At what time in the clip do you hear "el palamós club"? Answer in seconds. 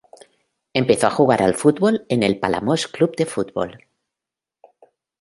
2.23-3.15